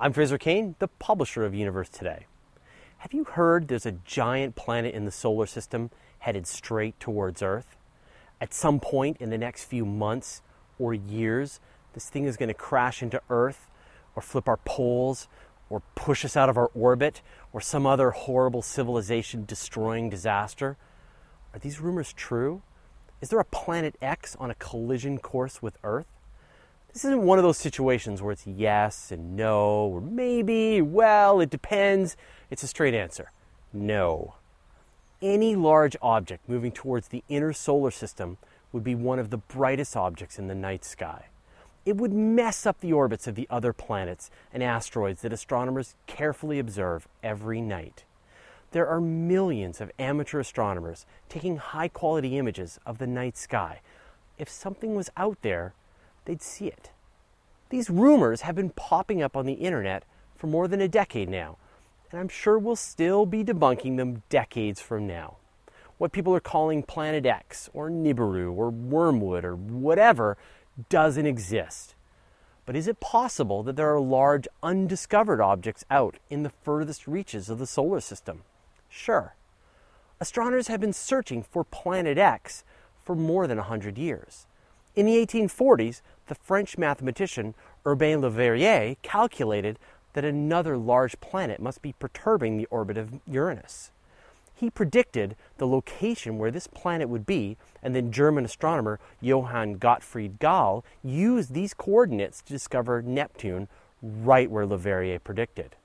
[0.00, 2.26] I'm Fraser Cain, the publisher of Universe Today.
[2.98, 5.90] Have you heard there's a giant planet in the solar system
[6.20, 7.76] headed straight towards Earth?
[8.40, 10.40] At some point in the next few months
[10.78, 11.58] or years,
[11.94, 13.68] this thing is going to crash into Earth
[14.14, 15.26] or flip our poles
[15.68, 17.20] or push us out of our orbit
[17.52, 20.76] or some other horrible civilization destroying disaster.
[21.52, 22.62] Are these rumors true?
[23.20, 26.06] Is there a planet X on a collision course with Earth?
[26.92, 31.50] This isn't one of those situations where it's yes and no, or maybe, well, it
[31.50, 32.16] depends.
[32.50, 33.30] It's a straight answer
[33.72, 34.34] no.
[35.20, 38.38] Any large object moving towards the inner solar system
[38.72, 41.26] would be one of the brightest objects in the night sky.
[41.84, 46.58] It would mess up the orbits of the other planets and asteroids that astronomers carefully
[46.58, 48.04] observe every night.
[48.72, 53.80] There are millions of amateur astronomers taking high quality images of the night sky.
[54.36, 55.72] If something was out there,
[56.28, 56.90] they'd see it.
[57.70, 60.04] These rumors have been popping up on the internet
[60.36, 61.56] for more than a decade now,
[62.10, 65.38] and I'm sure we'll still be debunking them decades from now.
[65.96, 70.36] What people are calling Planet X, or Nibiru, or Wormwood, or whatever
[70.90, 71.94] doesn't exist.
[72.66, 77.48] But is it possible that there are large undiscovered objects out in the furthest reaches
[77.48, 78.42] of the solar system?
[78.90, 79.34] Sure.
[80.20, 82.64] Astronomers have been searching for Planet X
[83.02, 84.46] for more than 100 years.
[84.98, 87.54] In the 1840s, the French mathematician
[87.86, 89.78] Urbain Le Verrier calculated
[90.14, 93.92] that another large planet must be perturbing the orbit of Uranus.
[94.56, 100.40] He predicted the location where this planet would be, and then German astronomer Johann Gottfried
[100.40, 103.68] Galle used these coordinates to discover Neptune
[104.02, 105.76] right where Le Verrier predicted.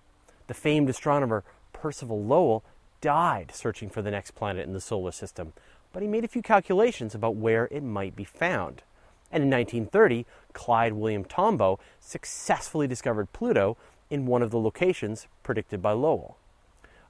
[0.48, 2.64] The famed astronomer Percival Lowell
[3.00, 5.54] died searching for the next planet in the solar system,
[5.92, 8.82] but he made a few calculations about where it might be found.
[9.34, 13.76] And in 1930, Clyde William Tombaugh successfully discovered Pluto
[14.10, 16.38] in one of the locations predicted by Lowell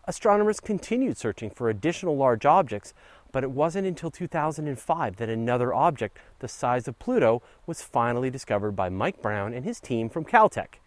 [0.05, 2.93] astronomers continued searching for additional large objects,
[3.31, 8.71] but it wasn't until 2005 that another object the size of Pluto was finally discovered
[8.71, 10.79] by Mike Brown and his team from Caltech,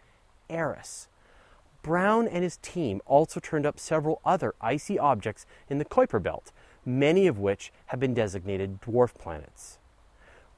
[0.49, 1.07] Eris.
[1.81, 6.51] Brown and his team also turned up several other icy objects in the Kuiper Belt,
[6.85, 9.76] many of which have been designated dwarf planets.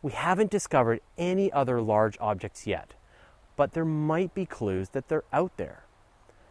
[0.01, 2.93] We haven't discovered any other large objects yet,
[3.55, 5.83] but there might be clues that they're out there.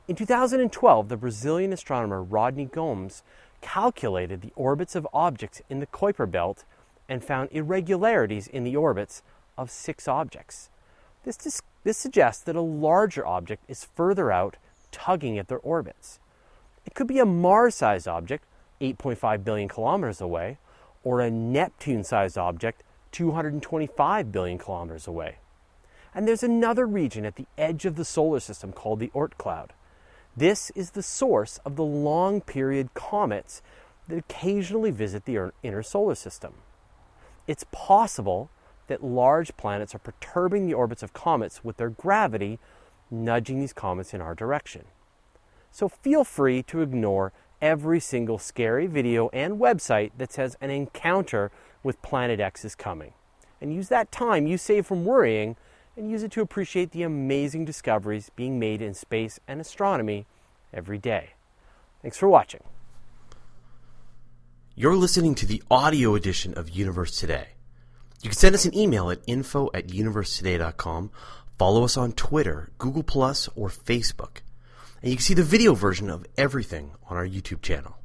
[0.07, 3.23] In 2012, the Brazilian astronomer Rodney Gomes
[3.61, 6.65] calculated the orbits of objects in the Kuiper belt
[7.09, 9.23] and found irregularities in the orbits
[9.57, 10.69] of six objects.
[11.25, 14.57] This, dis- this suggests that a larger object is further out,
[14.93, 16.21] tugging at their orbits.
[16.85, 18.45] It could be a Mars sized object,
[18.81, 20.59] 8.5 billion kilometers away,
[21.03, 22.83] or a Neptune sized object,
[23.13, 25.37] 225 billion kilometers away.
[26.15, 29.73] And there's another region at the edge of the solar system called the Oort cloud.
[30.37, 33.63] This is the source of the long period comets
[34.09, 36.55] that occasionally visit the inner solar system.
[37.47, 38.51] It's possible
[38.87, 42.59] that large planets are perturbing the orbits of comets with their gravity,
[43.11, 44.85] nudging these comets in our direction.
[45.71, 51.51] So feel free to ignore every single scary video and website that says an encounter
[51.83, 53.13] with Planet X is coming.
[53.61, 55.57] And use that time you save from worrying
[55.97, 60.27] and use it to appreciate the amazing discoveries being made in space and astronomy
[60.73, 61.31] every day.
[62.03, 62.63] Thanks for watching.
[64.77, 67.49] You're listening to the audio edition of Universe Today.
[68.23, 71.11] You can send us an email at info at universetoday.com,
[71.59, 74.43] follow us on Twitter, Google Plus, or Facebook.
[75.03, 77.97] And you can see the video version of everything on our YouTube channel.